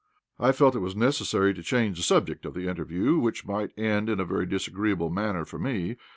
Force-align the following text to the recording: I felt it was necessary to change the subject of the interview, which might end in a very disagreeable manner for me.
I 0.39 0.51
felt 0.51 0.73
it 0.73 0.79
was 0.79 0.95
necessary 0.95 1.53
to 1.53 1.61
change 1.61 1.97
the 1.97 2.01
subject 2.03 2.43
of 2.47 2.55
the 2.55 2.67
interview, 2.67 3.19
which 3.19 3.45
might 3.45 3.69
end 3.77 4.09
in 4.09 4.19
a 4.19 4.25
very 4.25 4.47
disagreeable 4.47 5.11
manner 5.11 5.45
for 5.45 5.59
me. 5.59 5.95